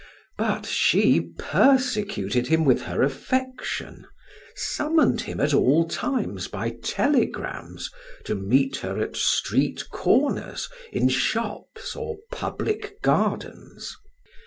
[0.35, 4.07] But she persecuted him with her affection,
[4.55, 7.91] summoned him at all times by telegrams
[8.23, 13.95] to meet her at street corners, in shops, or public gardens.